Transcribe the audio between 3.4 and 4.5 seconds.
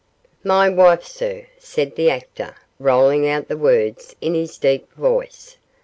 the words in